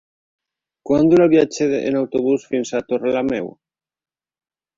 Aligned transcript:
Quant 0.89 1.03
dura 1.11 1.27
el 1.29 1.29
viatge 1.33 1.67
en 1.91 1.99
autobús 1.99 2.47
fins 2.55 2.73
a 2.73 2.83
Torrelameu? 2.89 3.53